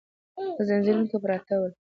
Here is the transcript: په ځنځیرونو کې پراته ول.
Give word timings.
په 0.55 0.61
ځنځیرونو 0.67 1.09
کې 1.09 1.17
پراته 1.23 1.55
ول. 1.59 1.71